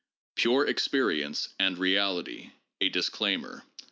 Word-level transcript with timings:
PURE 0.35 0.65
EXPERIENCE 0.65 1.49
AND 1.59 1.77
REALITY: 1.77 2.53
A 2.81 2.89
DISCLAIMER. 2.89 3.65